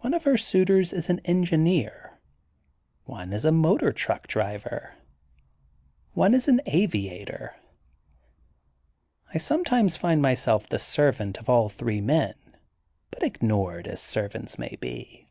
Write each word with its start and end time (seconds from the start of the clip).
One 0.00 0.12
of 0.12 0.24
her 0.24 0.36
suitors 0.36 0.92
is 0.92 1.08
an 1.08 1.22
engineer. 1.24 2.18
One 3.04 3.32
is 3.32 3.46
a 3.46 3.50
motor 3.52 3.90
truck 3.90 4.26
driver. 4.26 4.94
One 6.12 6.34
is 6.34 6.46
an 6.46 6.60
aviator. 6.66 7.56
I 9.32 9.38
sometimes 9.38 9.96
find 9.96 10.20
myself 10.20 10.68
the 10.68 10.78
servant 10.78 11.38
of 11.38 11.48
all 11.48 11.70
three 11.70 12.02
men, 12.02 12.34
but 13.10 13.22
ignored 13.22 13.86
as 13.86 13.98
servants 14.02 14.58
may 14.58 14.76
be. 14.78 15.26